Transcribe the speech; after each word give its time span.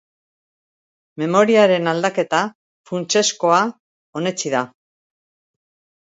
Memoriaren 1.23 1.89
aldaketa 1.91 2.39
funtsezkoa 2.91 3.59
onetsi 4.21 4.53
da. 4.55 4.63